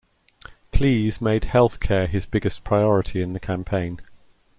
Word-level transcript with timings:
Klees 0.73 1.21
made 1.21 1.43
healthcare 1.43 2.07
his 2.09 2.25
biggest 2.25 2.63
priority 2.63 3.21
in 3.21 3.33
the 3.33 3.39
campaign. 3.39 3.99